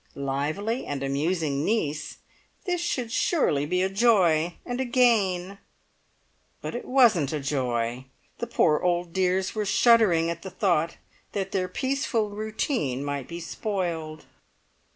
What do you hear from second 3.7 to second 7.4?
a joy and a gain! But it wasn't a